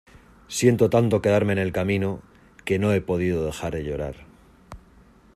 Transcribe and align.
siento 0.47 0.89
tanto 0.89 1.21
quedarme 1.21 1.53
en 1.53 1.59
el 1.59 1.71
camino, 1.71 2.23
que 2.65 2.79
no 2.79 2.91
he 2.91 3.01
podido 3.01 3.45
dejar 3.45 3.75
de 3.75 3.83
llorar 3.83 4.15